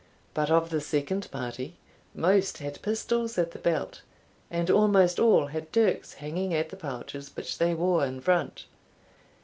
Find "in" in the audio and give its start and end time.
8.03-8.19